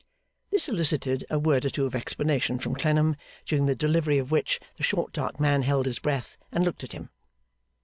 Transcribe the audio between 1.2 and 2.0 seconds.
a word or two of